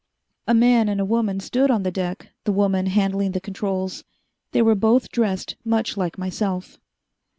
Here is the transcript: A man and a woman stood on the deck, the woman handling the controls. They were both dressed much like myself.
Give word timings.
A 0.47 0.55
man 0.55 0.89
and 0.89 0.99
a 0.99 1.05
woman 1.05 1.39
stood 1.39 1.69
on 1.69 1.83
the 1.83 1.91
deck, 1.91 2.29
the 2.45 2.51
woman 2.51 2.87
handling 2.87 3.33
the 3.33 3.39
controls. 3.39 4.03
They 4.51 4.63
were 4.63 4.73
both 4.73 5.09
dressed 5.09 5.57
much 5.63 5.95
like 5.95 6.17
myself. 6.17 6.79